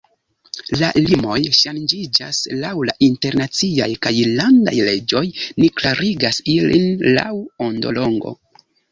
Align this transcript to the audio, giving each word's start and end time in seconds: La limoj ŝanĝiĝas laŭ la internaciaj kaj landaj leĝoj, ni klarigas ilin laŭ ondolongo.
La 0.81 0.87
limoj 1.07 1.35
ŝanĝiĝas 1.57 2.37
laŭ 2.63 2.71
la 2.89 2.95
internaciaj 3.07 3.87
kaj 4.05 4.13
landaj 4.39 4.73
leĝoj, 4.87 5.21
ni 5.63 5.69
klarigas 5.81 6.41
ilin 6.55 6.89
laŭ 7.19 7.29
ondolongo. 7.67 8.33